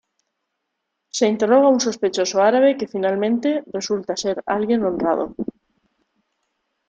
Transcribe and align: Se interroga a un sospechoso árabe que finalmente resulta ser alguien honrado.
Se 1.17 1.27
interroga 1.27 1.67
a 1.67 1.69
un 1.69 1.79
sospechoso 1.79 2.41
árabe 2.41 2.75
que 2.75 2.87
finalmente 2.87 3.61
resulta 3.71 4.17
ser 4.17 4.41
alguien 4.47 4.83
honrado. 4.83 5.35